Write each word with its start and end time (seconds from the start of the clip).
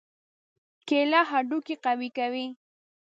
کېله 0.87 1.21
هډوکي 1.29 1.75
قوي 1.85 2.09
کوي. 2.17 2.45